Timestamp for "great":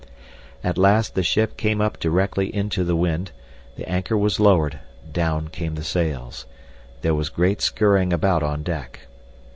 7.29-7.61